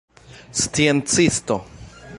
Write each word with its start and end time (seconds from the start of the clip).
sciencisto 0.61 1.55